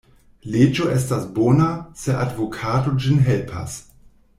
Leĝo 0.55 0.87
estas 0.93 1.27
bona, 1.37 1.69
se 2.05 2.19
advokato 2.25 2.99
ĝin 3.05 3.25
helpas. 3.33 3.81